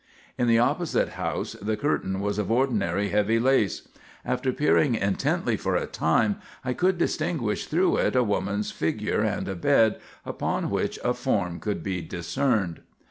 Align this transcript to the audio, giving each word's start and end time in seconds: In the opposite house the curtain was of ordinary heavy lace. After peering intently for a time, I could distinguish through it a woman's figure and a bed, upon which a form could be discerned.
In 0.35 0.47
the 0.47 0.57
opposite 0.57 1.09
house 1.09 1.53
the 1.61 1.77
curtain 1.77 2.21
was 2.21 2.39
of 2.39 2.49
ordinary 2.49 3.09
heavy 3.09 3.37
lace. 3.37 3.87
After 4.25 4.51
peering 4.51 4.95
intently 4.95 5.55
for 5.55 5.75
a 5.75 5.85
time, 5.85 6.37
I 6.65 6.73
could 6.73 6.97
distinguish 6.97 7.67
through 7.67 7.97
it 7.97 8.15
a 8.15 8.23
woman's 8.23 8.71
figure 8.71 9.21
and 9.21 9.47
a 9.47 9.53
bed, 9.53 9.99
upon 10.25 10.71
which 10.71 10.97
a 11.03 11.13
form 11.13 11.59
could 11.59 11.83
be 11.83 12.01
discerned. 12.01 12.79